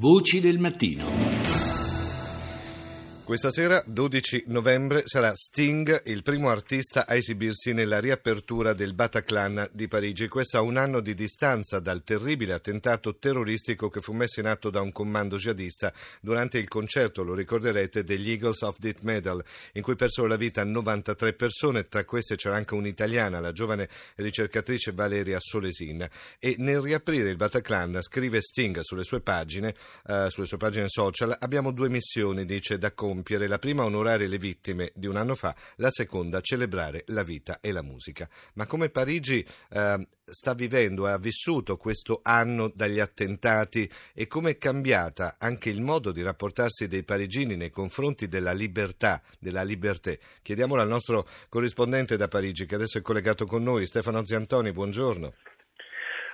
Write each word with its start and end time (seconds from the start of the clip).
Voci 0.00 0.40
del 0.40 0.58
mattino. 0.58 1.69
Questa 3.30 3.52
sera, 3.52 3.80
12 3.86 4.46
novembre, 4.48 5.02
sarà 5.04 5.32
Sting 5.32 6.02
il 6.06 6.24
primo 6.24 6.48
artista 6.50 7.06
a 7.06 7.14
esibirsi 7.14 7.72
nella 7.72 8.00
riapertura 8.00 8.72
del 8.72 8.92
Bataclan 8.92 9.68
di 9.70 9.86
Parigi. 9.86 10.26
Questo 10.26 10.58
a 10.58 10.62
un 10.62 10.76
anno 10.76 10.98
di 10.98 11.14
distanza 11.14 11.78
dal 11.78 12.02
terribile 12.02 12.54
attentato 12.54 13.18
terroristico 13.18 13.88
che 13.88 14.00
fu 14.00 14.14
messo 14.14 14.40
in 14.40 14.46
atto 14.46 14.68
da 14.68 14.80
un 14.80 14.90
comando 14.90 15.36
jihadista 15.36 15.92
durante 16.20 16.58
il 16.58 16.66
concerto, 16.66 17.22
lo 17.22 17.32
ricorderete, 17.32 18.02
degli 18.02 18.30
Eagles 18.30 18.62
of 18.62 18.78
Death 18.80 19.02
Medal, 19.02 19.40
in 19.74 19.82
cui 19.82 19.94
persero 19.94 20.26
la 20.26 20.34
vita 20.34 20.64
93 20.64 21.32
persone, 21.34 21.86
tra 21.86 22.04
queste 22.04 22.34
c'era 22.34 22.56
anche 22.56 22.74
un'italiana, 22.74 23.38
la 23.38 23.52
giovane 23.52 23.88
ricercatrice 24.16 24.90
Valeria 24.90 25.38
Solesin. 25.38 26.04
E 26.40 26.56
nel 26.58 26.80
riaprire 26.80 27.30
il 27.30 27.36
Bataclan, 27.36 28.02
scrive 28.02 28.40
Sting 28.40 28.80
sulle 28.80 29.04
sue 29.04 29.20
pagine, 29.20 29.72
eh, 30.08 30.26
sulle 30.30 30.48
sue 30.48 30.56
pagine 30.56 30.88
social, 30.88 31.36
abbiamo 31.38 31.70
due 31.70 31.88
missioni, 31.88 32.44
dice, 32.44 32.76
da 32.76 32.90
compiere 32.90 33.18
compiere, 33.20 33.48
la 33.48 33.58
prima 33.58 33.84
onorare 33.84 34.26
le 34.26 34.38
vittime 34.38 34.92
di 34.94 35.06
un 35.06 35.16
anno 35.16 35.34
fa, 35.34 35.54
la 35.76 35.90
seconda 35.90 36.40
celebrare 36.40 37.04
la 37.08 37.22
vita 37.22 37.60
e 37.60 37.70
la 37.70 37.82
musica. 37.82 38.28
Ma 38.54 38.66
come 38.66 38.88
Parigi 38.88 39.46
eh, 39.70 40.08
sta 40.24 40.54
vivendo 40.54 41.06
e 41.06 41.10
ha 41.10 41.18
vissuto 41.18 41.76
questo 41.76 42.20
anno 42.22 42.72
dagli 42.74 42.98
attentati 42.98 43.90
e 44.14 44.26
come 44.26 44.52
è 44.52 44.58
cambiata 44.58 45.36
anche 45.38 45.68
il 45.68 45.82
modo 45.82 46.12
di 46.12 46.22
rapportarsi 46.22 46.88
dei 46.88 47.04
parigini 47.04 47.56
nei 47.56 47.70
confronti 47.70 48.26
della 48.26 48.52
libertà, 48.52 49.22
della 49.38 49.62
libertà? 49.62 49.88
Chiediamolo 50.40 50.80
al 50.80 50.88
nostro 50.88 51.28
corrispondente 51.48 52.16
da 52.16 52.28
Parigi 52.28 52.64
che 52.64 52.76
adesso 52.76 52.98
è 52.98 53.02
collegato 53.02 53.44
con 53.44 53.62
noi, 53.62 53.86
Stefano 53.86 54.24
Ziantoni, 54.24 54.72
buongiorno. 54.72 55.34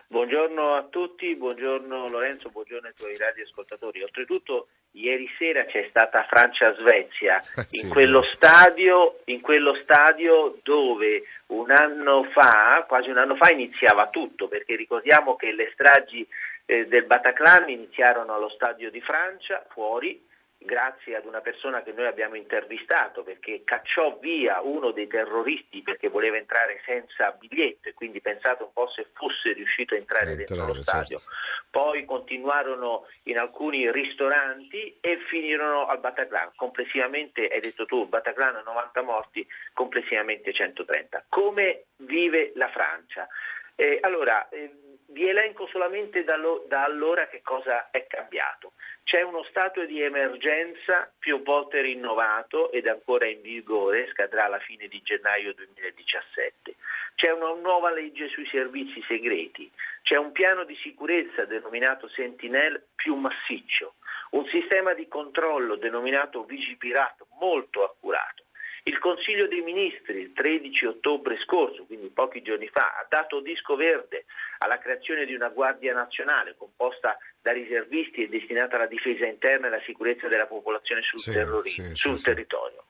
Buongiorno 0.09 0.75
a 0.75 0.85
tutti, 0.85 1.35
buongiorno 1.35 2.09
Lorenzo, 2.09 2.49
buongiorno 2.51 2.87
ai 2.87 2.95
tuoi 2.95 3.17
radioascoltatori. 3.17 4.03
Oltretutto 4.05 4.69
ieri 4.93 5.29
sera 5.37 5.65
c'è 5.65 5.85
stata 5.89 6.25
Francia-Svezia 6.31 7.41
in, 7.83 7.89
quello 7.89 8.23
stadio, 8.35 9.19
in 9.25 9.41
quello 9.41 9.75
stadio 9.83 10.61
dove 10.63 11.25
un 11.47 11.73
anno 11.73 12.23
fa, 12.33 12.85
quasi 12.87 13.11
un 13.11 13.19
anno 13.19 13.35
fa, 13.35 13.53
iniziava 13.53 14.09
tutto, 14.09 14.47
perché 14.47 14.77
ricordiamo 14.77 15.35
che 15.35 15.51
le 15.51 15.71
stragi 15.73 16.25
eh, 16.67 16.87
del 16.87 17.05
Bataclan 17.05 17.69
iniziarono 17.69 18.33
allo 18.33 18.51
stadio 18.51 18.93
di 18.93 19.01
Francia, 19.01 19.65
fuori, 19.71 20.25
grazie 20.67 21.17
ad 21.17 21.25
una 21.25 21.41
persona 21.41 21.83
che 21.83 21.93
noi 21.93 22.07
abbiamo 22.07 22.35
intervistato 22.35 23.23
perché 23.23 23.63
cacciò 23.65 24.19
via 24.19 24.61
uno 24.61 24.91
dei 24.91 25.07
terroristi 25.07 25.81
perché 25.81 26.09
voleva 26.09 26.37
entrare 26.37 26.83
senza 26.85 27.31
biglietto 27.31 27.89
e 27.89 27.95
quindi 27.95 28.21
pensate 28.21 28.65
un 28.65 28.73
po' 28.75 28.91
se 28.91 29.07
fosse 29.15 29.55
riuscito 29.55 29.95
a 29.95 29.97
entrare 29.97 30.33
eh, 30.33 30.37
dentro 30.37 30.67
lo 30.67 30.75
stadio. 30.83 31.17
Certo. 31.17 31.35
Poi 31.71 32.05
continuarono 32.05 33.07
in 33.25 33.39
alcuni 33.39 33.91
ristoranti 33.91 34.99
e 35.01 35.19
finirono 35.29 35.87
al 35.87 36.01
Bataclan, 36.01 36.53
complessivamente, 36.57 37.49
hai 37.49 37.61
detto 37.61 37.87
tu, 37.87 38.07
Bataclan 38.07 38.63
90 38.65 39.03
morti, 39.03 39.47
complessivamente 39.73 40.53
130. 40.53 41.27
Come 41.29 41.85
vive 41.97 42.53
la 42.57 42.69
Francia? 42.69 43.27
Eh, 43.75 43.99
allora, 44.01 44.49
eh, 44.49 44.71
vi 45.09 45.29
elenco 45.29 45.67
solamente 45.69 46.25
da, 46.25 46.37
lo, 46.37 46.65
da, 46.69 46.85
allora 46.85 47.29
che 47.29 47.43
cosa 47.43 47.91
è 47.91 48.07
cambiato. 48.07 48.73
C'è 49.05 49.23
uno 49.23 49.45
stato 49.45 49.85
di 49.85 50.03
emergenza 50.03 51.11
più 51.19 51.43
volte 51.43 51.81
rinnovato 51.81 52.73
ed 52.73 52.89
ancora 52.89 53.27
in 53.27 53.41
vigore, 53.41 54.09
scadrà 54.11 54.47
alla 54.47 54.59
fine 54.59 54.89
di 54.89 55.01
gennaio 55.03 55.55
2017. 55.55 56.75
C'è 57.15 57.31
una 57.31 57.53
nuova 57.55 57.93
legge 57.93 58.29
sui 58.29 58.47
servizi 58.47 59.03
segreti, 59.07 59.71
c'è 60.03 60.17
un 60.17 60.33
piano 60.33 60.65
di 60.65 60.77
sicurezza 60.83 61.45
denominato 61.45 62.09
Sentinel 62.09 62.83
più 62.95 63.15
massiccio, 63.15 63.95
un 64.31 64.45
sistema 64.47 64.93
di 64.93 65.07
controllo 65.09 65.77
denominato 65.77 66.45
Vigipirat 66.45 67.25
molto 67.39 67.85
accurato 67.85 68.45
il 68.89 68.99
Consiglio 69.01 69.49
dei 69.49 69.63
Ministri 69.63 70.21
il 70.21 70.33
13 70.33 70.87
ottobre 70.87 71.37
scorso, 71.39 71.85
quindi 71.87 72.09
pochi 72.09 72.41
giorni 72.43 72.69
fa, 72.69 72.97
ha 72.97 73.07
dato 73.09 73.41
disco 73.41 73.75
verde 73.75 74.27
alla 74.59 74.79
creazione 74.79 75.25
di 75.25 75.35
una 75.35 75.49
Guardia 75.49 75.93
Nazionale 75.93 76.55
composta 76.57 77.17
da 77.41 77.53
riservisti 77.53 78.25
e 78.25 78.29
destinata 78.29 78.77
alla 78.77 78.87
difesa 78.87 79.27
interna 79.27 79.67
e 79.67 79.69
alla 79.69 79.83
sicurezza 79.85 80.29
della 80.29 80.47
popolazione 80.47 81.03
sul, 81.03 81.19
sì, 81.19 81.33
sì, 81.71 81.95
sul 81.95 82.19
sì, 82.19 82.25
territorio. 82.25 82.85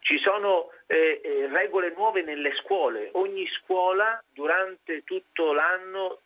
Ci 0.00 0.18
sono 0.18 0.70
eh, 0.86 1.20
eh, 1.22 1.48
regole 1.52 1.92
nuove 1.94 2.22
nelle 2.22 2.52
scuole, 2.62 3.10
ogni 3.12 3.46
scuola 3.62 4.22
durante 4.32 5.04
tutto 5.04 5.52
l'anno 5.52 6.18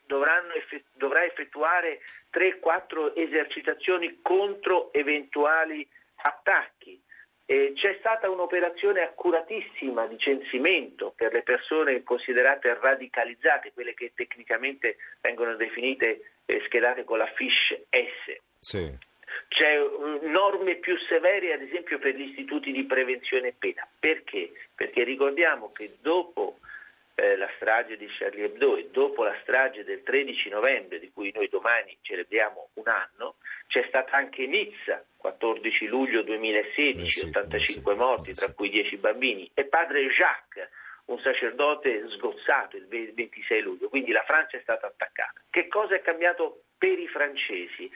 effett- 0.55 0.87
dovrà 0.95 1.25
effettuare 1.25 2.01
3-4 2.33 3.13
esercitazioni 3.15 4.21
contro 4.23 4.93
eventuali 4.93 5.87
attacchi. 6.17 7.03
Eh, 7.47 7.73
c'è 7.75 7.97
stata 7.99 8.31
un'operazione 8.31 9.03
accuratissima 9.03 10.07
di 10.07 10.17
censimento 10.19 11.13
per 11.15 11.33
le 11.33 11.43
persone 11.43 12.03
considerate 12.03 12.79
radicalizzate, 12.81 13.73
quelle 13.75 13.93
che 13.93 14.13
tecnicamente 14.15 14.97
vengono 15.21 15.55
definite 15.55 16.33
eh, 16.47 16.63
schedate 16.65 17.05
con 17.05 17.19
la 17.19 17.31
fish 17.35 17.77
S. 17.91 18.41
Sì. 18.61 19.13
C'è 19.49 19.79
uh, 19.79 20.21
norme 20.23 20.77
più 20.77 20.97
severe, 21.09 21.53
ad 21.53 21.63
esempio, 21.63 21.99
per 21.99 22.15
gli 22.15 22.29
istituti 22.29 22.73
di 22.73 22.85
prevenzione 22.85 23.49
e 23.49 23.55
pena. 23.59 23.87
Perché? 23.99 24.53
Perché 24.75 25.05
ricordiamo 25.05 25.71
che 25.73 25.97
dopo 26.01 26.59
eh, 27.15 27.37
la 27.37 27.49
strage 27.57 27.97
di 27.97 28.07
Charlie 28.07 28.45
Hebdo 28.45 28.77
e 28.77 28.89
dopo 28.91 29.23
la 29.23 29.37
strage 29.43 29.85
del 29.85 30.03
13 30.03 30.49
novembre, 30.49 30.99
di 30.99 31.11
cui 31.13 31.31
noi 31.35 31.49
domani 31.49 31.97
celebriamo 32.01 32.71
un 32.75 32.89
anno, 32.89 33.37
c'è 33.69 33.85
stata 33.89 34.17
anche 34.17 34.47
Nizza, 34.47 35.05
14 35.25 35.87
luglio 35.87 36.21
2016, 36.21 37.01
eh 37.01 37.11
sì, 37.11 37.27
85 37.27 37.93
eh 37.93 37.97
sì, 37.97 38.03
morti, 38.03 38.31
eh 38.31 38.35
sì. 38.35 38.45
tra 38.45 38.53
cui 38.53 38.69
10 38.69 38.97
bambini, 38.99 39.51
e 39.55 39.65
padre 39.65 40.07
Jacques, 40.09 40.69
un 41.07 41.19
sacerdote 41.21 42.11
sgozzato 42.11 42.77
il 42.77 42.87
26 42.87 43.63
luglio, 43.63 43.89
quindi 43.89 44.13
la 44.13 44.23
Francia 44.27 44.59
è 44.59 44.61
stata 44.61 44.87
attaccata. 44.87 45.41
Che 45.49 45.67
cosa 45.69 45.95
è 45.95 46.03
cambiato 46.03 46.65
per 46.77 46.99
i 46.99 47.09
francesi? 47.09 47.91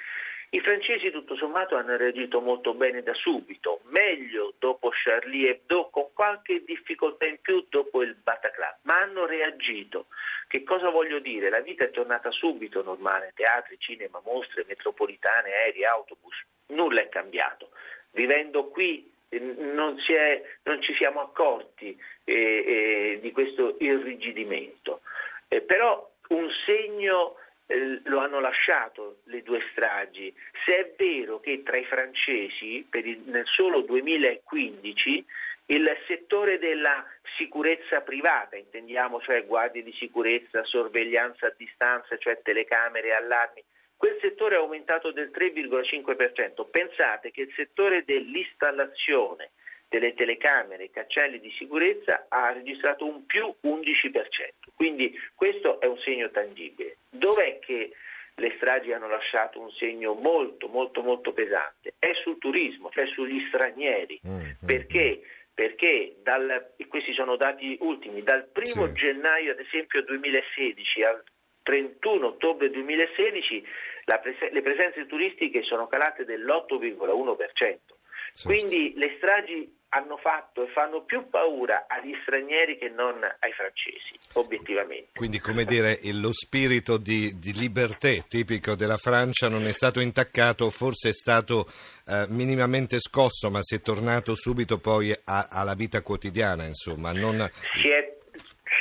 I 0.51 0.61
francesi 0.61 1.11
tutto 1.11 1.37
sommato 1.37 1.77
hanno 1.77 1.99
reagito 1.99 2.41
molto 2.41 2.73
bene 2.73 3.03
da 3.03 3.13
subito, 3.13 3.81
meglio 3.91 4.55
dopo 4.59 4.89
Charlie 4.91 5.51
Hebdo, 5.51 5.91
con 5.91 6.09
qualche 6.15 6.65
difficoltà 6.65 7.27
in 7.27 7.39
più 7.43 7.67
dopo 7.69 8.01
il 8.03 8.15
Bataclan, 8.15 8.79
ma 8.83 9.01
hanno 9.03 9.27
reagito. 9.27 10.07
Che 10.49 10.65
cosa 10.65 10.89
voglio 10.89 11.19
dire? 11.19 11.51
La 11.51 11.61
vita 11.61 11.85
è 11.85 11.91
tornata 11.91 12.31
subito 12.31 12.83
normale, 12.83 13.33
teatri, 13.35 13.77
cinema, 13.79 14.23
mostre, 14.25 14.65
metropolitane, 14.67 15.53
aerei, 15.53 15.85
autobus, 15.85 16.43
nulla 16.69 17.03
è 17.03 17.09
cambiato. 17.11 17.69
Vivendo 18.13 18.69
qui 18.69 19.13
eh, 19.29 19.39
non, 19.39 19.99
è, 20.07 20.43
non 20.63 20.81
ci 20.81 20.95
siamo 20.95 21.21
accorti 21.21 21.95
eh, 22.25 22.33
eh, 22.33 23.19
di 23.21 23.31
questo 23.31 23.77
irrigidimento, 23.79 25.03
eh, 25.49 25.61
però 25.61 26.11
un 26.29 26.49
segno 26.65 27.37
eh, 27.67 28.01
lo 28.05 28.21
hanno 28.21 28.41
lasciato 28.41 29.19
le 29.25 29.43
due 29.43 29.61
stragi. 29.73 30.35
Se 30.65 30.73
è 30.75 30.95
vero 30.97 31.41
che 31.41 31.63
tra 31.63 31.77
i 31.77 31.85
francesi 31.85 32.87
il, 32.91 33.21
nel 33.27 33.47
solo 33.47 33.83
2015 33.83 35.27
il 35.71 35.87
settore 36.07 36.59
della 36.59 37.05
sicurezza 37.37 38.01
privata, 38.01 38.57
intendiamo 38.57 39.21
cioè 39.21 39.45
guardie 39.45 39.83
di 39.83 39.93
sicurezza, 39.93 40.65
sorveglianza 40.65 41.47
a 41.47 41.55
distanza, 41.57 42.17
cioè 42.17 42.41
telecamere 42.43 43.15
allarmi, 43.15 43.63
quel 43.97 44.17
settore 44.21 44.55
è 44.55 44.59
aumentato 44.59 45.11
del 45.11 45.31
3,5%. 45.35 46.71
Pensate 46.71 47.31
che 47.33 47.43
il 47.43 47.53
settore 47.57 48.05
dell'installazione 48.05 49.51
delle 49.89 50.15
telecamere 50.15 50.85
e 50.85 50.91
cancelli 50.91 51.41
di 51.41 51.51
sicurezza 51.59 52.27
ha 52.29 52.53
registrato 52.53 53.05
un 53.07 53.27
più 53.27 53.53
11%. 53.63 54.73
Quindi 54.75 55.19
questo 55.35 55.81
è 55.81 55.87
un 55.87 55.99
segno 55.99 56.31
tangibile. 56.31 56.99
Dov'è 57.11 57.59
che 57.59 57.91
le 58.37 58.55
stragi 58.57 58.93
hanno 58.93 59.09
lasciato 59.09 59.61
un 59.61 59.71
segno 59.73 60.15
molto 60.15 60.69
molto 60.69 61.03
molto 61.03 61.33
pesante? 61.33 61.95
È 61.99 62.13
sul 62.23 62.39
turismo, 62.39 62.91
cioè 62.91 63.07
sugli 63.09 63.45
stranieri. 63.49 64.21
Mm-hmm. 64.27 64.51
Perché? 64.65 65.23
Perché 65.59 66.15
dal, 66.23 66.75
questi 66.87 67.13
sono 67.15 67.35
dati 67.35 67.77
ultimi, 67.81 68.23
dal 68.23 68.49
1 68.55 68.65
sì. 68.65 68.93
gennaio 68.93 69.51
ad 69.51 69.59
esempio 69.59 70.05
2016 70.05 71.03
al 71.03 71.21
31 71.65 72.27
ottobre 72.29 72.71
2016 72.71 73.67
prese- 74.21 74.51
le 74.53 74.63
presenze 74.63 75.05
turistiche 75.07 75.65
sono 75.65 75.89
calate 75.89 76.25
dell'8,1%. 76.25 77.79
Sì. 78.31 78.47
Quindi 78.47 78.93
le 78.95 79.15
stragi 79.17 79.78
hanno 79.91 80.17
fatto 80.19 80.65
e 80.65 80.69
fanno 80.69 81.03
più 81.03 81.29
paura 81.31 81.87
agli 81.89 82.15
stranieri 82.23 82.77
che 82.77 82.89
non 82.89 83.23
ai 83.23 83.53
francesi, 83.53 84.19
obiettivamente. 84.35 85.11
Quindi, 85.15 85.39
come 85.39 85.65
dire, 85.65 85.99
lo 86.13 86.33
spirito 86.33 86.99
di, 86.99 87.39
di 87.39 87.53
libertà 87.55 88.11
tipico 88.29 88.75
della 88.75 88.97
Francia 88.97 89.49
non 89.49 89.67
è 89.67 89.73
stato 89.73 90.01
intaccato, 90.01 90.71
forse 90.71 91.11
è 91.11 91.13
stato 91.13 91.67
eh, 92.07 92.27
minimamente 92.29 92.99
scosso, 93.01 93.51
ma 93.51 93.61
si 93.63 93.77
è 93.77 93.81
tornato 93.81 94.35
subito 94.35 94.79
poi 94.79 95.13
a, 95.25 95.49
alla 95.51 95.75
vita 95.75 96.03
quotidiana, 96.03 96.65
insomma. 96.65 97.13
Non... 97.13 97.51
Si 97.75 97.89
è 97.89 98.17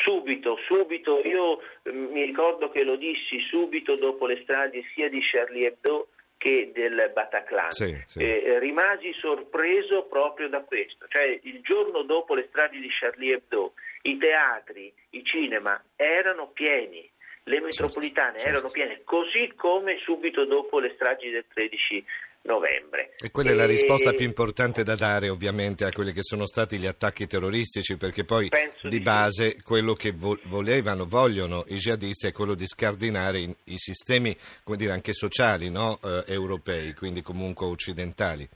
subito, 0.04 0.58
subito, 0.68 1.22
io 1.24 1.60
eh, 1.84 1.92
mi 1.92 2.24
ricordo 2.26 2.70
che 2.70 2.84
lo 2.84 2.98
dissi 2.98 3.40
subito 3.50 3.96
dopo 3.96 4.26
le 4.26 4.42
strade 4.44 4.84
sia 4.94 5.10
di 5.10 5.20
Charlie 5.22 5.68
Hebdo 5.68 6.10
che 6.38 6.72
del 6.74 7.12
Bataclan. 7.14 7.72
Sì, 7.72 7.98
sì. 8.06 8.20
Eh, 8.20 8.60
rimasi 8.60 9.12
sorpreso 9.14 10.04
proprio 10.04 10.48
da 10.50 10.62
questo, 10.62 11.08
cioè 11.10 11.40
il 11.44 11.62
giorno 11.62 12.04
dopo 12.04 12.36
le 12.36 12.48
strade 12.50 12.80
di 12.80 12.90
Charlie 12.90 13.36
Hebdo 13.36 13.74
i 14.08 14.18
teatri, 14.18 14.94
i 15.12 15.24
cinema 15.24 15.82
erano 15.96 16.48
pieni, 16.48 17.08
le 17.48 17.62
metropolitane 17.62 18.40
certo, 18.40 18.48
erano 18.48 18.70
certo. 18.70 18.74
piene, 18.74 19.02
così 19.04 19.54
come 19.56 19.98
subito 20.04 20.46
dopo 20.46 20.80
le 20.80 20.92
stragi 20.96 21.30
del 21.30 21.46
13 21.52 22.06
novembre. 22.44 23.12
E 23.18 23.32
quella 23.32 23.52
e... 23.52 23.54
è 23.54 23.56
la 23.56 23.66
risposta 23.66 24.14
più 24.14 24.26
importante 24.26 24.84
da 24.84 24.96
dare 24.96 25.30
ovviamente 25.30 25.86
a 25.86 25.92
quelli 25.92 26.12
che 26.12 26.24
sono 26.24 26.46
stati 26.46 26.78
gli 26.78 26.86
attacchi 26.86 27.26
terroristici, 27.26 27.98
perché 27.98 28.24
poi 28.24 28.50
Penso 28.50 28.88
di, 28.88 28.98
di 28.98 29.04
base 29.04 29.52
sì. 29.52 29.62
quello 29.62 29.94
che 29.94 30.12
vo- 30.12 30.40
volevano, 30.44 31.06
vogliono 31.06 31.64
i 31.68 31.76
jihadisti 31.76 32.28
è 32.28 32.32
quello 32.32 32.54
di 32.54 32.68
scardinare 32.68 33.40
i, 33.40 33.56
i 33.66 33.78
sistemi, 33.78 34.36
come 34.64 34.78
dire, 34.78 34.92
anche 34.92 35.14
sociali 35.14 35.70
no? 35.70 36.00
eh, 36.04 36.24
europei, 36.28 36.94
quindi 36.94 37.22
comunque 37.22 37.66
occidentali. 37.66 38.48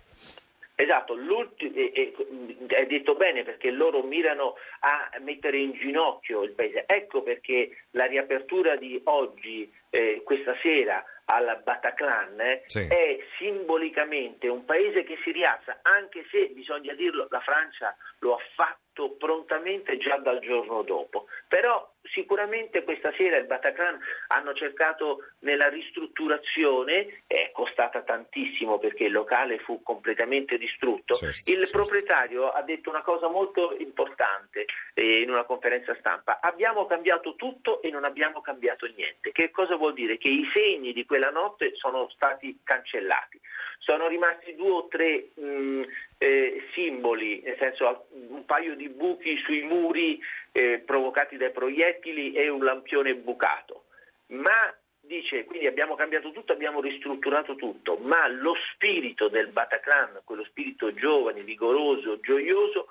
Esatto, 0.81 1.15
è 1.15 2.85
detto 2.87 3.13
bene 3.13 3.43
perché 3.43 3.69
loro 3.69 4.01
mirano 4.01 4.55
a 4.79 5.11
mettere 5.19 5.59
in 5.59 5.73
ginocchio 5.73 6.41
il 6.41 6.53
paese. 6.53 6.85
Ecco 6.87 7.21
perché 7.21 7.83
la 7.91 8.05
riapertura 8.05 8.75
di 8.77 8.99
oggi, 9.03 9.71
eh, 9.91 10.23
questa 10.23 10.55
sera, 10.63 11.05
al 11.31 11.61
Bataclan 11.63 12.39
eh, 12.41 12.63
sì. 12.65 12.85
è 12.87 13.17
simbolicamente 13.37 14.47
un 14.47 14.65
paese 14.65 15.03
che 15.03 15.17
si 15.23 15.31
rialza, 15.31 15.79
anche 15.81 16.25
se 16.29 16.47
bisogna 16.47 16.93
dirlo, 16.93 17.27
la 17.29 17.39
Francia 17.39 17.95
lo 18.19 18.35
ha 18.35 18.39
fatto 18.55 19.11
prontamente 19.17 19.97
già 19.97 20.17
dal 20.17 20.39
giorno 20.39 20.81
dopo. 20.81 21.27
Però 21.47 21.89
sicuramente 22.03 22.83
questa 22.83 23.13
sera 23.15 23.37
il 23.37 23.45
Bataclan 23.45 23.99
hanno 24.27 24.53
cercato 24.53 25.23
nella 25.39 25.69
ristrutturazione, 25.69 27.23
è 27.27 27.51
costata 27.53 28.01
tantissimo 28.01 28.79
perché 28.79 29.05
il 29.05 29.11
locale 29.11 29.59
fu 29.59 29.81
completamente 29.81 30.57
distrutto. 30.57 31.13
Certo, 31.13 31.49
il 31.49 31.59
certo. 31.59 31.77
proprietario 31.77 32.49
ha 32.49 32.61
detto 32.63 32.89
una 32.89 33.01
cosa 33.01 33.27
molto 33.27 33.75
importante 33.79 34.65
eh, 34.93 35.21
in 35.21 35.29
una 35.29 35.43
conferenza 35.43 35.95
stampa, 35.99 36.39
abbiamo 36.41 36.85
cambiato 36.85 37.35
tutto 37.35 37.81
e 37.81 37.89
non 37.89 38.03
abbiamo 38.03 38.41
cambiato 38.41 38.85
niente. 38.87 39.31
Che 39.31 39.49
cosa 39.51 39.75
vuol 39.75 39.93
dire? 39.93 40.17
Che 40.17 40.27
i 40.27 40.49
segni 40.53 40.93
di 40.93 41.05
quella 41.05 41.20
notte 41.29 41.75
sono 41.75 42.09
stati 42.09 42.59
cancellati. 42.63 43.39
Sono 43.79 44.07
rimasti 44.07 44.55
due 44.55 44.71
o 44.71 44.87
tre 44.87 45.29
mh, 45.33 45.81
eh, 46.17 46.63
simboli, 46.73 47.41
nel 47.41 47.57
senso 47.59 48.07
un 48.29 48.45
paio 48.45 48.75
di 48.75 48.89
buchi 48.89 49.37
sui 49.37 49.61
muri 49.61 50.19
eh, 50.51 50.79
provocati 50.85 51.37
dai 51.37 51.51
proiettili 51.51 52.33
e 52.33 52.49
un 52.49 52.63
lampione 52.63 53.15
bucato. 53.15 53.85
Ma 54.27 54.73
dice, 54.99 55.45
quindi 55.45 55.67
abbiamo 55.67 55.95
cambiato 55.95 56.31
tutto, 56.31 56.53
abbiamo 56.53 56.79
ristrutturato 56.79 57.55
tutto, 57.55 57.97
ma 57.97 58.27
lo 58.27 58.55
spirito 58.73 59.27
del 59.27 59.47
Bataclan, 59.47 60.21
quello 60.23 60.45
spirito 60.45 60.93
giovane, 60.93 61.41
vigoroso, 61.41 62.19
gioioso, 62.19 62.87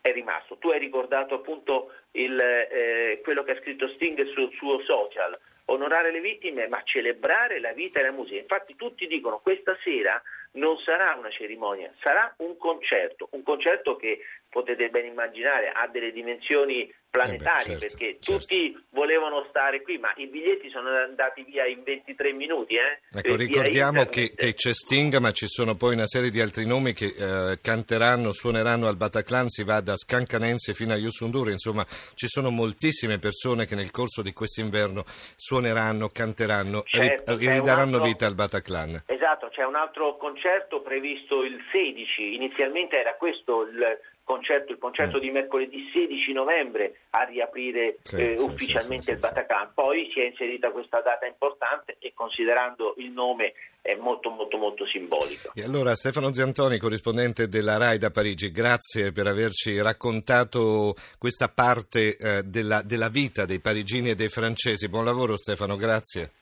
è 0.00 0.12
rimasto. 0.12 0.56
Tu 0.58 0.68
hai 0.68 0.78
ricordato 0.78 1.34
appunto 1.34 1.92
il, 2.12 2.38
eh, 2.38 3.20
quello 3.24 3.42
che 3.42 3.52
ha 3.52 3.60
scritto 3.60 3.88
Sting 3.88 4.22
sul 4.32 4.52
suo 4.52 4.82
social, 4.82 5.36
onorare 5.66 6.10
le 6.10 6.20
vittime 6.20 6.68
ma 6.68 6.82
celebrare 6.84 7.60
la 7.60 7.72
vita 7.72 8.00
e 8.00 8.02
la 8.02 8.12
musica. 8.12 8.40
Infatti 8.40 8.76
tutti 8.76 9.06
dicono 9.06 9.38
questa 9.38 9.76
sera 9.82 10.20
non 10.52 10.78
sarà 10.78 11.14
una 11.18 11.30
cerimonia, 11.30 11.92
sarà 12.00 12.32
un 12.38 12.56
concerto, 12.56 13.28
un 13.32 13.42
concerto 13.42 13.96
che 13.96 14.20
potete 14.54 14.88
ben 14.88 15.06
immaginare 15.06 15.72
ha 15.74 15.88
delle 15.88 16.12
dimensioni 16.12 16.88
planetarie 17.10 17.74
eh 17.74 17.74
beh, 17.74 17.80
certo, 17.80 17.96
perché 17.96 18.18
certo. 18.20 18.38
tutti 18.38 18.86
volevano 18.90 19.44
stare 19.48 19.82
qui 19.82 19.98
ma 19.98 20.12
i 20.16 20.28
biglietti 20.28 20.70
sono 20.70 20.90
andati 20.90 21.42
via 21.42 21.66
in 21.66 21.82
23 21.82 22.32
minuti 22.32 22.74
eh? 22.74 23.00
ecco, 23.12 23.34
ricordiamo 23.34 24.04
che, 24.04 24.32
che, 24.34 24.54
c'è 24.54 24.72
Sting 24.72 25.16
ma 25.16 25.32
ci 25.32 25.48
sono 25.48 25.74
poi 25.74 25.94
una 25.94 26.06
serie 26.06 26.30
di 26.30 26.40
altri 26.40 26.66
nomi 26.66 26.92
che 26.92 27.06
eh, 27.06 27.58
canteranno, 27.60 28.30
suoneranno 28.30 28.86
al 28.86 28.96
Bataclan 28.96 29.48
si 29.48 29.64
va 29.64 29.80
da 29.80 29.96
Scancanense 29.96 30.72
fino 30.72 30.92
a 30.92 30.96
Yusundur 30.96 31.50
insomma 31.50 31.84
ci 32.14 32.28
sono 32.28 32.50
moltissime 32.50 33.18
persone 33.18 33.66
che 33.66 33.74
nel 33.74 33.90
corso 33.90 34.22
di 34.22 34.32
quest'inverno 34.32 35.02
suoneranno, 35.34 36.10
canteranno 36.10 36.82
certo, 36.86 37.32
e 37.32 37.36
ridaranno 37.36 37.96
altro... 37.96 38.04
vita 38.04 38.26
al 38.26 38.34
Bataclan 38.34 39.02
esatto, 39.06 39.48
c'è 39.48 39.64
un 39.64 39.74
altro 39.74 40.16
concerto 40.16 40.80
previsto 40.80 41.42
il 41.42 41.58
16 41.72 42.34
inizialmente 42.34 43.00
era 43.00 43.14
questo 43.14 43.62
il 43.62 43.98
concerto, 44.24 44.72
il 44.72 44.78
concerto 44.78 45.18
mm. 45.18 45.20
di 45.20 45.30
mercoledì 45.30 45.90
16 45.92 46.32
novembre 46.32 47.00
a 47.10 47.22
riaprire 47.24 47.98
sì, 48.02 48.16
eh, 48.16 48.38
sì, 48.38 48.44
ufficialmente 48.44 49.04
sì, 49.04 49.10
il 49.12 49.18
Bataclan. 49.18 49.70
Poi 49.74 50.10
si 50.12 50.20
è 50.20 50.24
inserita 50.24 50.70
questa 50.70 51.00
data 51.00 51.26
importante 51.26 51.96
e 52.00 52.12
considerando 52.14 52.94
il 52.96 53.10
nome 53.12 53.52
è 53.82 53.94
molto 53.96 54.30
molto 54.30 54.56
molto 54.56 54.86
simbolico. 54.86 55.52
E 55.54 55.62
allora 55.62 55.94
Stefano 55.94 56.32
Ziantoni, 56.32 56.78
corrispondente 56.78 57.48
della 57.48 57.76
RAI 57.76 57.98
da 57.98 58.10
Parigi, 58.10 58.50
grazie 58.50 59.12
per 59.12 59.26
averci 59.26 59.80
raccontato 59.80 60.94
questa 61.18 61.48
parte 61.48 62.16
eh, 62.16 62.42
della, 62.44 62.82
della 62.82 63.08
vita 63.08 63.44
dei 63.44 63.60
parigini 63.60 64.10
e 64.10 64.14
dei 64.14 64.30
francesi. 64.30 64.88
Buon 64.88 65.04
lavoro 65.04 65.36
Stefano, 65.36 65.76
grazie. 65.76 66.32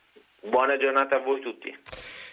Buona 0.40 0.76
giornata 0.76 1.17
a 1.17 1.20
voi 1.20 1.40
tutti. 1.40 1.76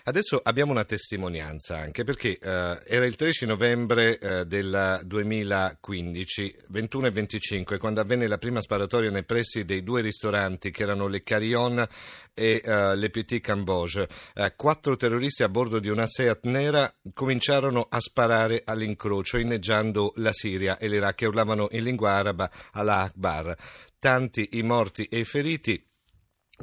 Adesso 0.09 0.39
abbiamo 0.41 0.71
una 0.71 0.85
testimonianza 0.85 1.77
anche 1.77 2.03
perché 2.03 2.39
eh, 2.39 2.79
era 2.83 3.05
il 3.05 3.15
13 3.15 3.45
novembre 3.45 4.17
eh, 4.17 4.45
del 4.47 5.01
2015, 5.03 6.55
21 6.69 7.05
e 7.05 7.11
25, 7.11 7.77
quando 7.77 8.01
avvenne 8.01 8.25
la 8.25 8.39
prima 8.39 8.59
sparatoria 8.59 9.11
nei 9.11 9.23
pressi 9.23 9.65
dei 9.65 9.83
due 9.83 10.01
ristoranti 10.01 10.71
che 10.71 10.81
erano 10.81 11.05
le 11.05 11.21
Carillon 11.21 11.87
e 12.33 12.59
uh, 12.65 12.95
le 12.95 13.09
Petit 13.11 13.39
Camboge. 13.39 14.07
Uh, 14.33 14.47
quattro 14.55 14.95
terroristi 14.95 15.43
a 15.43 15.49
bordo 15.49 15.77
di 15.77 15.89
una 15.89 16.07
Seat 16.07 16.45
nera 16.45 16.91
cominciarono 17.13 17.85
a 17.87 17.99
sparare 17.99 18.63
all'incrocio, 18.65 19.37
inneggiando 19.37 20.13
la 20.15 20.33
Siria 20.33 20.79
e 20.79 20.87
l'Iraq 20.87 21.21
e 21.21 21.27
urlavano 21.27 21.67
in 21.69 21.83
lingua 21.83 22.13
araba 22.13 22.49
Allah 22.71 23.01
Akbar. 23.01 23.55
Tanti 23.99 24.49
i 24.53 24.63
morti 24.63 25.03
e 25.03 25.19
i 25.19 25.23
feriti. 25.23 25.88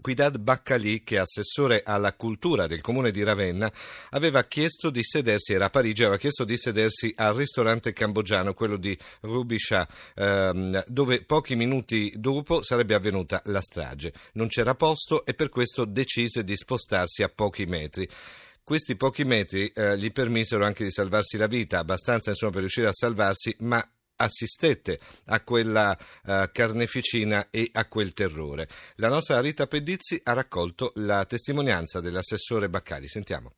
Guidad 0.01 0.39
Baccali, 0.39 1.03
che 1.03 1.17
è 1.17 1.19
assessore 1.19 1.83
alla 1.85 2.13
cultura 2.15 2.67
del 2.67 2.81
comune 2.81 3.11
di 3.11 3.23
Ravenna, 3.23 3.71
aveva 4.11 4.45
chiesto 4.45 4.91
di 4.91 5.03
sedersi, 5.03 5.53
era 5.53 5.67
a 5.67 5.71
Parigi, 5.71 6.03
aveva 6.03 6.19
chiesto 6.19 6.45
di 6.45 6.57
sedersi 6.57 7.13
al 7.17 7.35
ristorante 7.35 7.93
cambogiano, 7.93 8.55
quello 8.55 8.77
di 8.77 8.97
Rubisha, 9.21 9.89
ehm, 10.15 10.85
dove 10.87 11.25
pochi 11.25 11.57
minuti 11.57 12.13
dopo 12.17 12.63
sarebbe 12.63 12.95
avvenuta 12.95 13.43
la 13.47 13.61
strage. 13.61 14.13
Non 14.33 14.49
c'era 14.49 14.75
posto 14.75 15.25
e 15.25 15.35
per 15.35 15.49
questo 15.49 15.85
decise 15.85 16.45
di 16.45 16.57
spostarsi 16.57 17.23
a 17.23 17.29
pochi 17.29 17.67
metri. 17.67 18.09
Questi 18.63 18.97
pochi 18.97 19.25
metri 19.25 19.69
eh, 19.69 19.97
gli 19.97 20.11
permisero 20.11 20.65
anche 20.65 20.83
di 20.83 20.91
salvarsi 20.91 21.37
la 21.37 21.47
vita, 21.47 21.79
abbastanza 21.79 22.31
insomma, 22.31 22.51
per 22.51 22.61
riuscire 22.61 22.89
a 22.89 22.93
salvarsi, 22.93 23.55
ma 23.61 23.89
assistette 24.17 24.99
a 25.27 25.41
quella 25.43 25.97
uh, 26.25 26.33
carneficina 26.53 27.49
e 27.51 27.69
a 27.73 27.87
quel 27.87 28.13
terrore. 28.13 28.69
La 28.97 29.09
nostra 29.09 29.41
Rita 29.41 29.67
Pedizzi 29.67 30.21
ha 30.25 30.33
raccolto 30.33 30.93
la 30.97 31.25
testimonianza 31.25 32.01
dell'assessore 32.01 32.69
Baccali. 32.69 33.07
Sentiamo. 33.09 33.53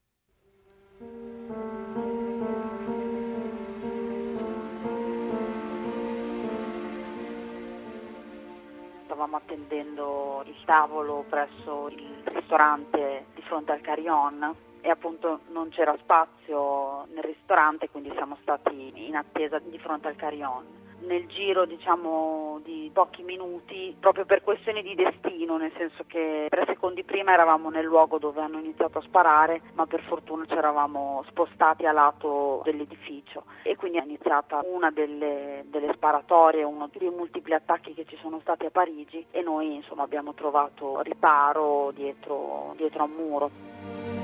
Stavamo 9.05 9.37
attendendo 9.37 10.43
il 10.47 10.57
tavolo 10.65 11.25
presso 11.29 11.89
il 11.89 12.23
ristorante 12.25 13.27
di 13.35 13.43
fronte 13.43 13.73
al 13.73 13.81
Carion 13.81 14.67
e 14.89 14.91
appunto 14.91 15.41
non 15.49 15.69
c'era 15.69 15.95
spazio 15.99 17.05
nel 17.13 17.23
ristorante, 17.23 17.91
quindi 17.91 18.11
siamo 18.15 18.39
stati 18.41 19.07
in 19.07 19.17
attesa 19.17 19.59
di 19.59 19.79
fronte 19.79 20.09
al 20.09 20.17
carillon. 20.17 20.65
Nel 21.01 21.27
giro 21.27 21.67
diciamo 21.67 22.59
di 22.65 22.91
pochi 22.93 23.23
minuti, 23.23 23.95
proprio 24.01 24.25
per 24.25 24.43
questioni 24.43 24.83
di 24.83 24.95
destino, 24.95 25.59
nel 25.59 25.73
senso 25.77 26.05
che 26.07 26.47
tre 26.49 26.65
secondi 26.67 27.05
prima 27.05 27.33
eravamo 27.33 27.69
nel 27.69 27.85
luogo 27.85 28.19
dove 28.19 28.41
hanno 28.41 28.59
iniziato 28.59 28.99
a 28.99 29.03
sparare, 29.03 29.61
ma 29.75 29.87
per 29.87 30.01
fortuna 30.05 30.47
ci 30.47 30.55
eravamo 30.55 31.23
spostati 31.29 31.85
a 31.85 31.93
lato 31.93 32.63
dell'edificio 32.65 33.45
e 33.63 33.77
quindi 33.77 33.99
è 33.99 34.03
iniziata 34.03 34.63
una 34.65 34.91
delle, 34.91 35.67
delle 35.67 35.93
sparatorie, 35.93 36.65
uno 36.65 36.89
dei 36.91 37.11
multipli 37.11 37.53
attacchi 37.53 37.93
che 37.93 38.07
ci 38.07 38.17
sono 38.23 38.41
stati 38.41 38.65
a 38.65 38.71
Parigi 38.71 39.25
e 39.31 39.43
noi 39.43 39.75
insomma 39.75 40.03
abbiamo 40.03 40.33
trovato 40.33 41.03
riparo 41.03 41.93
dietro, 41.93 42.73
dietro 42.77 43.03
a 43.03 43.05
un 43.05 43.13
muro. 43.13 44.18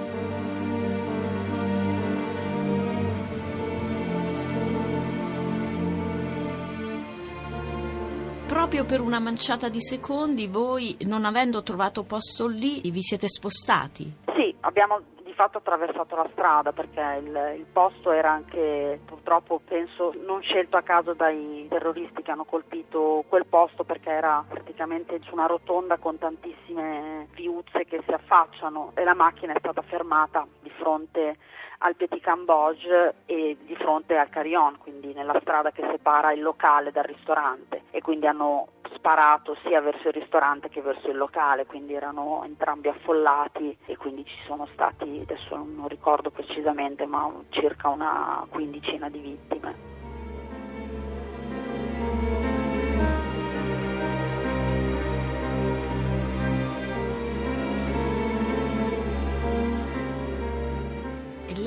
Proprio 8.55 8.85
per 8.85 9.01
una 9.01 9.19
manciata 9.19 9.69
di 9.69 9.83
secondi 9.83 10.47
voi, 10.47 10.97
non 11.07 11.25
avendo 11.25 11.65
trovato 11.65 12.05
posto 12.05 12.47
lì, 12.47 12.81
vi 12.89 13.03
siete 13.03 13.27
spostati? 13.27 14.05
Sì, 14.33 14.55
abbiamo 14.61 15.01
fatto 15.35 15.59
attraversato 15.59 16.15
la 16.15 16.29
strada 16.31 16.71
perché 16.71 17.01
il, 17.21 17.57
il, 17.59 17.67
posto 17.73 18.13
era 18.13 18.31
anche 18.31 19.01
purtroppo 19.05 19.61
penso 19.67 20.15
non 20.25 20.41
scelto 20.43 20.77
a 20.77 20.83
caso 20.83 21.15
dai 21.15 21.67
terroristi 21.69 22.23
che 22.23 22.31
hanno 22.31 22.45
colpito 22.45 23.25
quel 23.29 23.45
posto 23.45 23.83
perché 23.83 24.11
era 24.11 24.45
praticamente 24.49 25.19
su 25.25 25.35
una 25.35 25.47
rotonda 25.47 25.97
con 25.97 26.19
tantissime 26.19 27.27
viuzze 27.33 27.85
che 27.85 28.01
si 28.07 28.13
affacciano 28.13 28.93
e 28.95 29.03
la 29.03 29.15
macchina 29.15 29.53
è 29.53 29.59
stata 29.59 29.83
fermata 29.83 30.47
di 30.63 30.71
fronte 30.79 31.37
al 31.79 31.97
Petit 31.97 32.21
Cambodge 32.21 33.15
e 33.27 33.57
di 33.65 33.75
fronte 33.77 34.17
al 34.17 34.31
Carillon, 34.31 34.79
quindi 34.79 35.13
nella 35.13 35.39
strada 35.41 35.71
che 35.71 35.87
separa 35.91 36.33
il 36.33 36.43
locale 36.43 36.93
dal 36.93 37.05
ristorante 37.05 37.83
e 37.91 38.01
quindi 38.01 38.27
hanno 38.27 38.69
sparato 38.95 39.57
sia 39.63 39.81
verso 39.81 40.09
il 40.09 40.15
ristorante 40.15 40.69
che 40.69 40.81
verso 40.81 41.11
il 41.11 41.17
locale, 41.17 41.67
quindi 41.67 41.95
erano 41.95 42.43
entrambi 42.45 42.89
affollati 42.89 43.77
e 43.87 43.97
quindi 43.97 44.25
ci 44.25 44.37
sono 44.47 44.67
stati, 44.73 45.21
adesso 45.23 45.57
non 45.57 45.89
ricordo 45.89 46.31
precisamente, 46.31 47.05
ma 47.05 47.31
circa 47.51 47.89
una 47.89 48.47
quindicina 48.49 49.09
di 49.09 49.19
vittime. 49.19 50.04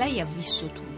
Lei 0.07 0.21
ha 0.21 0.25
visto 0.25 0.65
tutto? 0.67 0.95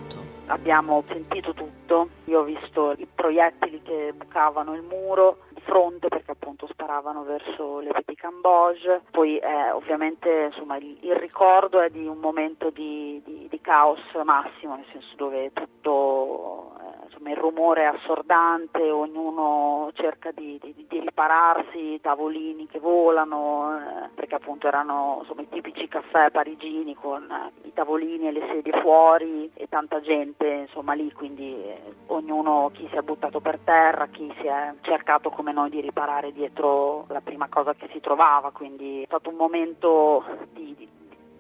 Abbiamo 0.47 1.03
sentito 1.07 1.53
tutto, 1.53 2.09
io 2.25 2.41
ho 2.41 2.43
visto 2.43 2.93
i 2.97 3.07
proiettili 3.13 3.81
che 3.81 4.13
bucavano 4.15 4.75
il 4.75 4.83
muro, 4.83 5.45
fronte 5.61 6.07
perché 6.07 6.31
appunto 6.31 6.67
sparavano 6.67 7.23
verso 7.23 7.79
le 7.79 7.91
Petit 7.91 8.17
Cambodge, 8.19 9.01
poi 9.11 9.37
eh, 9.37 9.71
ovviamente 9.71 10.49
insomma, 10.51 10.77
il, 10.77 10.97
il, 11.01 11.15
ricordo 11.15 11.81
è 11.81 11.89
di 11.89 12.05
un 12.05 12.17
momento 12.17 12.69
di, 12.69 13.21
di, 13.25 13.47
di 13.49 13.61
caos 13.61 13.99
massimo, 14.23 14.75
nel 14.75 14.85
senso 14.91 15.15
dove 15.15 15.51
tutto 15.53 16.73
insomma, 17.19 17.29
il 17.31 17.37
rumore 17.37 17.81
è 17.81 17.85
assordante, 17.85 18.89
ognuno 18.89 19.91
cerca 19.93 20.31
di, 20.31 20.59
di, 20.61 20.73
di 20.87 20.99
ripararsi, 20.99 21.99
tavolini 22.01 22.67
che 22.67 22.79
volano, 22.79 23.77
eh, 23.77 24.09
perché 24.15 24.35
appunto 24.35 24.67
erano 24.67 25.19
insomma, 25.21 25.41
i 25.41 25.49
tipici 25.49 25.87
caffè 25.87 26.31
parigini 26.31 26.95
con 26.95 27.29
eh, 27.29 27.67
i 27.67 27.73
tavolini 27.73 28.27
e 28.27 28.31
le 28.31 28.47
sedie 28.51 28.79
fuori 28.81 29.51
e 29.53 29.67
tanta 29.67 29.99
gente 30.01 30.47
insomma 30.47 30.93
lì, 30.93 31.11
quindi 31.11 31.53
eh, 31.55 31.81
ognuno 32.07 32.71
chi 32.73 32.87
si 32.89 32.95
è 32.95 33.01
buttato 33.01 33.39
per 33.39 33.59
terra, 33.63 34.07
chi 34.07 34.33
si 34.39 34.47
è 34.47 34.73
cercato 34.81 35.29
come 35.29 35.51
noi 35.51 35.69
di 35.69 35.81
riparare 35.81 36.31
dietro 36.31 37.05
la 37.09 37.21
prima 37.21 37.47
cosa 37.49 37.73
che 37.73 37.89
si 37.91 37.99
trovava, 37.99 38.51
quindi 38.51 39.03
è 39.03 39.05
stato 39.05 39.29
un 39.29 39.35
momento 39.35 40.23
di, 40.53 40.75
di 40.77 40.87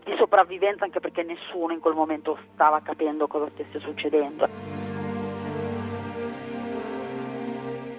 di 0.01 0.15
sopravvivenza 0.17 0.85
anche 0.85 0.99
perché 0.99 1.21
nessuno 1.21 1.71
in 1.71 1.79
quel 1.79 1.93
momento 1.93 2.39
stava 2.53 2.81
capendo 2.81 3.27
cosa 3.27 3.47
stesse 3.53 3.79
succedendo. 3.79 4.88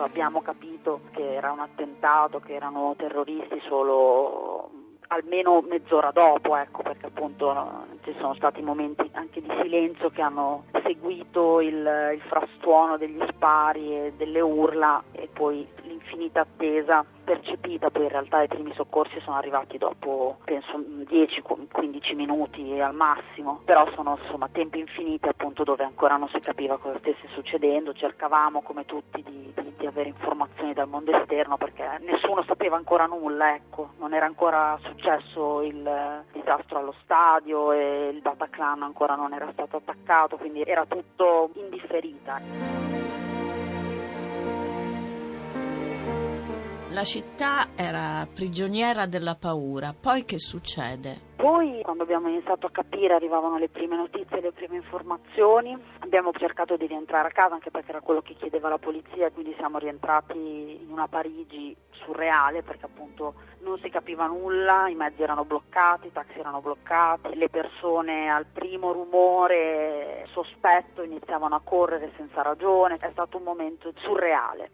Abbiamo 0.03 0.43
capito 0.43 1.01
che 1.13 1.35
era 1.35 1.53
un 1.53 1.61
attentato, 1.61 2.41
che 2.41 2.55
erano 2.55 2.95
terroristi 2.97 3.61
solo 3.67 4.71
almeno 5.13 5.61
mezz'ora 5.63 6.11
dopo, 6.13 6.57
ecco, 6.57 6.83
perché 6.83 7.07
appunto 7.07 7.87
ci 8.05 8.15
sono 8.19 8.35
stati 8.35 8.63
momenti 8.63 9.09
anche 9.13 9.41
di 9.41 9.51
silenzio 9.61 10.11
che 10.11 10.23
hanno 10.23 10.65
seguito 10.85 11.61
il, 11.61 12.11
il 12.15 12.21
frastuono 12.29 12.97
degli 12.97 13.21
spari 13.29 13.97
e 13.97 14.13
delle 14.17 14.41
urla 14.41 15.03
e 15.13 15.29
poi 15.33 15.67
l'infinita 16.01 16.41
attesa 16.41 17.05
percepita, 17.23 17.91
poi 17.91 18.05
in 18.05 18.09
realtà 18.09 18.43
i 18.43 18.49
primi 18.49 18.73
soccorsi 18.75 19.21
sono 19.21 19.37
arrivati 19.37 19.79
dopo 19.79 20.39
penso 20.45 20.79
10-15 20.79 22.15
minuti 22.17 22.81
al 22.81 22.95
massimo, 22.95 23.61
però 23.65 23.89
sono 23.95 24.19
insomma 24.21 24.49
tempi 24.51 24.81
infiniti 24.81 25.29
appunto 25.29 25.63
dove 25.63 25.85
ancora 25.85 26.17
non 26.17 26.29
si 26.29 26.41
capiva 26.41 26.79
cosa 26.79 26.99
stesse 26.99 27.29
succedendo, 27.35 27.93
cercavamo 27.93 28.63
come 28.63 28.85
tutti 28.85 29.23
di, 29.23 29.53
di, 29.55 29.75
di 29.77 29.87
avere 29.87 30.09
informazioni 30.09 30.73
dal 30.73 30.89
mondo 30.89 31.17
esterno 31.17 31.57
perché 31.57 31.99
nessuno 32.01 32.43
sapeva 32.45 32.77
ancora 32.77 33.07
nulla, 33.07 33.55
ecco, 33.55 33.91
non 33.99 34.13
era 34.15 34.27
ancora 34.27 34.79
successo 34.83 35.63
il 35.63 36.25
disastro 36.33 36.79
allo 36.79 36.95
stadio 37.03 37.73
e 37.73 38.09
il 38.09 38.21
Bataclan 38.21 38.83
ancora 38.83 39.15
non 39.15 39.33
era 39.33 39.51
stato 39.53 39.77
attaccato, 39.77 40.37
quindi 40.37 40.63
era 40.63 40.85
tutto 40.87 41.51
indifferita. 41.55 43.10
La 46.93 47.05
città 47.05 47.69
era 47.77 48.27
prigioniera 48.35 49.07
della 49.07 49.37
paura, 49.37 49.95
poi 49.99 50.25
che 50.25 50.41
succede? 50.41 51.29
Poi 51.37 51.83
quando 51.83 52.03
abbiamo 52.03 52.29
iniziato 52.29 52.67
a 52.67 52.71
capire 52.73 53.15
arrivavano 53.15 53.59
le 53.59 53.69
prime 53.69 53.95
notizie, 53.95 54.41
le 54.41 54.51
prime 54.51 54.75
informazioni, 54.75 55.77
abbiamo 56.01 56.33
cercato 56.33 56.77
di 56.77 56.89
rientrare 56.89 57.29
a 57.29 57.31
casa 57.31 57.55
anche 57.55 57.71
perché 57.71 57.91
era 57.91 58.01
quello 58.01 58.23
che 58.23 58.35
chiedeva 58.35 58.69
la 58.69 58.79
polizia, 58.79 59.31
quindi 59.31 59.55
siamo 59.57 59.79
rientrati 59.79 60.81
in 60.83 60.91
una 60.91 61.07
Parigi 61.07 61.77
surreale 61.93 62.63
perché 62.63 62.87
appunto 62.87 63.35
non 63.61 63.79
si 63.79 63.89
capiva 63.89 64.27
nulla, 64.27 64.89
i 64.89 64.97
mezzi 64.97 65.23
erano 65.23 65.45
bloccati, 65.45 66.09
i 66.09 66.13
taxi 66.13 66.41
erano 66.41 66.61
bloccati, 66.61 67.37
le 67.37 67.49
persone 67.49 68.29
al 68.29 68.47
primo 68.47 68.91
rumore 68.91 70.27
sospetto 70.33 71.05
iniziavano 71.05 71.55
a 71.55 71.61
correre 71.63 72.11
senza 72.17 72.43
ragione, 72.43 72.97
è 72.97 73.11
stato 73.13 73.37
un 73.37 73.45
momento 73.45 73.93
surreale. 73.99 74.71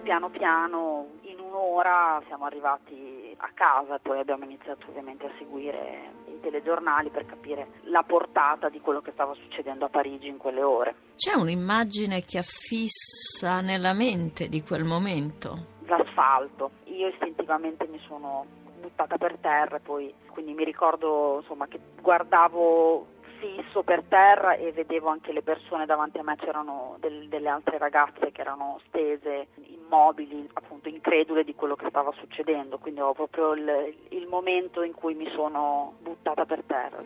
Piano 0.00 0.30
piano 0.30 1.06
in 1.22 1.38
un'ora 1.38 2.22
siamo 2.26 2.44
arrivati 2.44 3.34
a 3.36 3.50
casa 3.54 3.96
e 3.96 4.00
poi 4.00 4.18
abbiamo 4.18 4.44
iniziato 4.44 4.86
ovviamente 4.88 5.26
a 5.26 5.30
seguire 5.38 6.10
i 6.26 6.40
telegiornali 6.40 7.10
per 7.10 7.26
capire 7.26 7.66
la 7.84 8.02
portata 8.02 8.68
di 8.68 8.80
quello 8.80 9.00
che 9.00 9.12
stava 9.12 9.34
succedendo 9.34 9.84
a 9.84 9.88
Parigi 9.88 10.28
in 10.28 10.38
quelle 10.38 10.62
ore. 10.62 10.94
C'è 11.16 11.36
un'immagine 11.36 12.22
che 12.22 12.38
affissa 12.38 13.60
nella 13.60 13.92
mente 13.92 14.48
di 14.48 14.62
quel 14.62 14.84
momento? 14.84 15.66
L'asfalto. 15.86 16.70
Io 16.84 17.08
istintivamente 17.08 17.86
mi 17.86 17.98
sono 18.06 18.46
buttata 18.80 19.16
per 19.16 19.36
terra 19.40 19.76
e 19.76 19.80
poi 19.80 20.12
quindi 20.32 20.54
mi 20.54 20.64
ricordo 20.64 21.38
insomma, 21.40 21.66
che 21.66 21.78
guardavo 22.00 23.11
fisso 23.42 23.82
per 23.82 24.04
terra 24.04 24.54
e 24.54 24.70
vedevo 24.70 25.08
anche 25.08 25.32
le 25.32 25.42
persone 25.42 25.84
davanti 25.84 26.18
a 26.18 26.22
me, 26.22 26.36
c'erano 26.36 26.96
del, 27.00 27.26
delle 27.28 27.48
altre 27.48 27.76
ragazze 27.76 28.30
che 28.30 28.40
erano 28.40 28.80
stese, 28.86 29.48
immobili, 29.56 30.48
appunto 30.52 30.88
incredule 30.88 31.42
di 31.42 31.56
quello 31.56 31.74
che 31.74 31.88
stava 31.88 32.12
succedendo, 32.12 32.78
quindi 32.78 33.00
ho 33.00 33.12
proprio 33.12 33.54
il, 33.54 33.96
il 34.10 34.28
momento 34.28 34.82
in 34.82 34.92
cui 34.94 35.14
mi 35.14 35.28
sono 35.34 35.94
buttata 36.00 36.46
per 36.46 36.62
terra. 36.64 37.02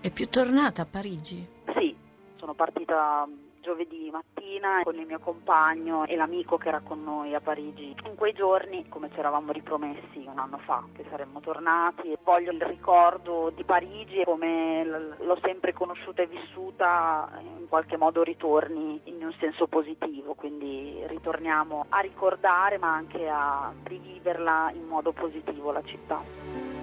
È 0.00 0.10
più 0.10 0.28
tornata 0.28 0.82
a 0.82 0.86
Parigi? 0.86 1.46
Sì, 1.76 1.94
sono 2.36 2.54
partita 2.54 3.28
giovedì 3.68 4.08
mattina 4.10 4.80
con 4.82 4.94
il 4.94 5.04
mio 5.04 5.18
compagno 5.18 6.06
e 6.06 6.16
l'amico 6.16 6.56
che 6.56 6.68
era 6.68 6.80
con 6.80 7.04
noi 7.04 7.34
a 7.34 7.40
Parigi. 7.42 7.94
In 8.06 8.14
quei 8.14 8.32
giorni, 8.32 8.88
come 8.88 9.10
ci 9.12 9.18
eravamo 9.18 9.52
ripromessi 9.52 10.24
un 10.26 10.38
anno 10.38 10.56
fa, 10.64 10.82
che 10.94 11.04
saremmo 11.10 11.40
tornati, 11.40 12.16
voglio 12.24 12.50
il 12.50 12.62
ricordo 12.62 13.52
di 13.54 13.64
Parigi 13.64 14.24
come 14.24 14.84
l'ho 14.84 15.38
sempre 15.42 15.74
conosciuta 15.74 16.22
e 16.22 16.28
vissuta, 16.28 17.28
in 17.58 17.68
qualche 17.68 17.98
modo 17.98 18.22
ritorni 18.22 19.02
in 19.04 19.22
un 19.22 19.34
senso 19.38 19.66
positivo, 19.66 20.32
quindi 20.32 21.02
ritorniamo 21.06 21.84
a 21.90 22.00
ricordare 22.00 22.78
ma 22.78 22.94
anche 22.94 23.28
a 23.28 23.70
riviverla 23.82 24.70
in 24.72 24.86
modo 24.86 25.12
positivo 25.12 25.72
la 25.72 25.82
città. 25.84 26.77